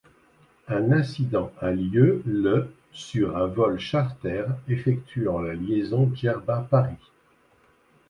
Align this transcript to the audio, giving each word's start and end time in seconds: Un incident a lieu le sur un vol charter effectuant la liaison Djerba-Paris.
Un 0.67 0.91
incident 0.91 1.51
a 1.61 1.69
lieu 1.69 2.23
le 2.25 2.73
sur 2.91 3.37
un 3.37 3.45
vol 3.45 3.77
charter 3.79 4.45
effectuant 4.67 5.37
la 5.39 5.53
liaison 5.53 6.11
Djerba-Paris. 6.15 7.11